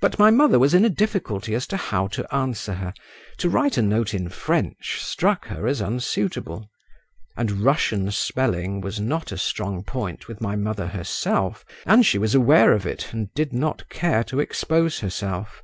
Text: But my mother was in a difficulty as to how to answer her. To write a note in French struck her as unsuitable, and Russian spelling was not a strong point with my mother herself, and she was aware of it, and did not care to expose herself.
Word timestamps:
But 0.00 0.18
my 0.18 0.30
mother 0.30 0.58
was 0.58 0.72
in 0.72 0.86
a 0.86 0.88
difficulty 0.88 1.54
as 1.54 1.66
to 1.66 1.76
how 1.76 2.06
to 2.06 2.34
answer 2.34 2.72
her. 2.72 2.94
To 3.36 3.50
write 3.50 3.76
a 3.76 3.82
note 3.82 4.14
in 4.14 4.30
French 4.30 4.96
struck 5.04 5.44
her 5.48 5.66
as 5.66 5.82
unsuitable, 5.82 6.70
and 7.36 7.50
Russian 7.60 8.10
spelling 8.10 8.80
was 8.80 8.98
not 8.98 9.30
a 9.30 9.36
strong 9.36 9.84
point 9.84 10.26
with 10.26 10.40
my 10.40 10.56
mother 10.56 10.86
herself, 10.86 11.66
and 11.84 12.06
she 12.06 12.16
was 12.16 12.34
aware 12.34 12.72
of 12.72 12.86
it, 12.86 13.12
and 13.12 13.28
did 13.34 13.52
not 13.52 13.86
care 13.90 14.24
to 14.24 14.40
expose 14.40 15.00
herself. 15.00 15.62